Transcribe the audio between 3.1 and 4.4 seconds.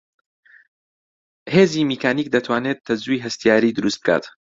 هەستیاری دروست بکات